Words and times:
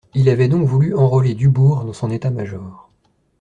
Il 0.15 0.29
avait 0.29 0.47
donc 0.47 0.65
voulu 0.67 0.95
enrôler 0.95 1.35
Dubourg 1.35 1.85
dans 1.85 1.93
son 1.93 2.09
état-major. 2.09 2.89